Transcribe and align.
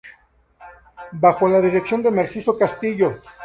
Bajo 1.11 1.47
la 1.47 1.61
dirección 1.61 2.01
de 2.01 2.09
Narciso 2.09 2.57
Castillo. 2.57 3.19